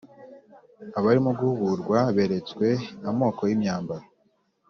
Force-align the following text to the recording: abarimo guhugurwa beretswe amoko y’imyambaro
abarimo 0.97 1.31
guhugurwa 1.39 1.97
beretswe 2.15 2.67
amoko 3.09 3.41
y’imyambaro 3.49 4.05